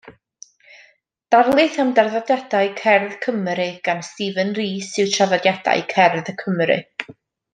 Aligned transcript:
Darlith 1.33 1.75
am 1.83 1.91
draddodiadau 1.99 2.71
cerdd 2.79 3.13
Cymru 3.27 3.67
gan 3.89 4.01
Stephen 4.09 4.55
Rees 4.61 4.89
yw 5.05 5.13
Traddodiadau 5.17 5.87
Cerdd 5.95 6.35
Cymru. 6.43 6.81